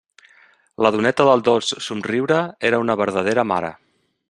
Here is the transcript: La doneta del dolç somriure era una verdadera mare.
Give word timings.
La 0.85 0.89
doneta 0.95 1.27
del 1.27 1.43
dolç 1.49 1.69
somriure 1.89 2.41
era 2.71 2.83
una 2.87 2.99
verdadera 3.05 3.47
mare. 3.53 3.73